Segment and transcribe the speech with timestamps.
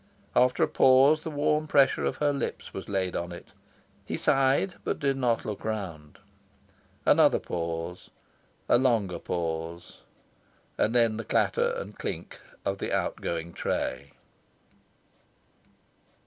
[0.35, 3.49] After a pause, the warm pressure of her lips was laid on it.
[4.03, 6.17] He sighed, but did not look round.
[7.05, 8.09] Another pause,
[8.67, 9.99] a longer pause,
[10.75, 14.13] and then the clatter and clink of the outgoing tray.